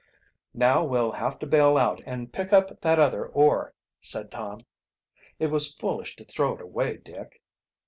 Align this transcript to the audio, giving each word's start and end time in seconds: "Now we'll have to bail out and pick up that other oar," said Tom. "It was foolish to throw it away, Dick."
"Now 0.55 0.83
we'll 0.83 1.11
have 1.11 1.37
to 1.37 1.45
bail 1.45 1.77
out 1.77 2.01
and 2.07 2.33
pick 2.33 2.51
up 2.51 2.81
that 2.81 2.97
other 2.97 3.27
oar," 3.27 3.75
said 4.01 4.31
Tom. 4.31 4.61
"It 5.37 5.51
was 5.51 5.75
foolish 5.75 6.15
to 6.15 6.25
throw 6.25 6.55
it 6.55 6.61
away, 6.61 6.97
Dick." 6.97 7.39